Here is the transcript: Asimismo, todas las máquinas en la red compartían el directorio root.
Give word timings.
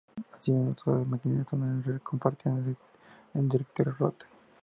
Asimismo, 0.35 0.73
todas 0.73 1.01
las 1.01 1.07
máquinas 1.09 1.53
en 1.53 1.59
la 1.77 1.83
red 1.85 2.01
compartían 2.01 2.75
el 3.35 3.47
directorio 3.47 3.93
root. 3.99 4.23